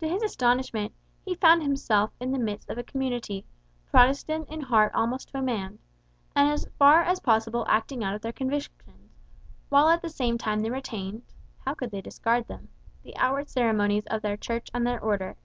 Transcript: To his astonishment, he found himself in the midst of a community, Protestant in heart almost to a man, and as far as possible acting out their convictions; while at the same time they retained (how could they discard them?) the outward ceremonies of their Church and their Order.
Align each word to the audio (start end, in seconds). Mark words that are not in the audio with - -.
To 0.00 0.08
his 0.08 0.22
astonishment, 0.22 0.94
he 1.22 1.34
found 1.34 1.62
himself 1.62 2.12
in 2.18 2.32
the 2.32 2.38
midst 2.38 2.70
of 2.70 2.78
a 2.78 2.82
community, 2.82 3.44
Protestant 3.90 4.48
in 4.48 4.62
heart 4.62 4.90
almost 4.94 5.28
to 5.28 5.38
a 5.38 5.42
man, 5.42 5.78
and 6.34 6.48
as 6.50 6.66
far 6.78 7.02
as 7.02 7.20
possible 7.20 7.66
acting 7.68 8.02
out 8.02 8.22
their 8.22 8.32
convictions; 8.32 9.18
while 9.68 9.90
at 9.90 10.00
the 10.00 10.08
same 10.08 10.38
time 10.38 10.62
they 10.62 10.70
retained 10.70 11.24
(how 11.58 11.74
could 11.74 11.90
they 11.90 12.00
discard 12.00 12.48
them?) 12.48 12.70
the 13.02 13.14
outward 13.18 13.50
ceremonies 13.50 14.06
of 14.06 14.22
their 14.22 14.38
Church 14.38 14.70
and 14.72 14.86
their 14.86 14.98
Order. 14.98 15.36